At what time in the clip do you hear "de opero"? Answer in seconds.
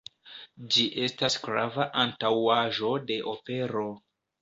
3.13-3.89